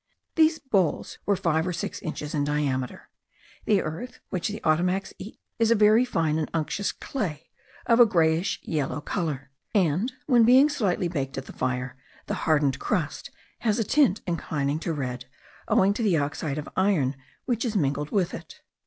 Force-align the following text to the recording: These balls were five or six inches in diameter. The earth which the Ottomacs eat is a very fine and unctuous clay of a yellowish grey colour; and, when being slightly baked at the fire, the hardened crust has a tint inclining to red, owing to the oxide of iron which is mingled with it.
These 0.33 0.57
balls 0.57 1.19
were 1.27 1.35
five 1.35 1.67
or 1.67 1.73
six 1.73 2.01
inches 2.01 2.33
in 2.33 2.43
diameter. 2.43 3.11
The 3.65 3.83
earth 3.83 4.19
which 4.31 4.47
the 4.47 4.59
Ottomacs 4.63 5.13
eat 5.19 5.39
is 5.59 5.69
a 5.69 5.75
very 5.75 6.05
fine 6.05 6.39
and 6.39 6.49
unctuous 6.55 6.91
clay 6.91 7.51
of 7.85 7.99
a 7.99 8.01
yellowish 8.05 8.63
grey 8.65 9.01
colour; 9.05 9.51
and, 9.75 10.11
when 10.25 10.43
being 10.43 10.69
slightly 10.69 11.07
baked 11.07 11.37
at 11.37 11.45
the 11.45 11.53
fire, 11.53 11.97
the 12.25 12.33
hardened 12.49 12.79
crust 12.79 13.29
has 13.59 13.77
a 13.77 13.83
tint 13.83 14.21
inclining 14.25 14.79
to 14.79 14.91
red, 14.91 15.25
owing 15.67 15.93
to 15.93 16.01
the 16.01 16.17
oxide 16.17 16.57
of 16.57 16.67
iron 16.75 17.15
which 17.45 17.63
is 17.63 17.75
mingled 17.77 18.09
with 18.09 18.33
it. 18.33 18.61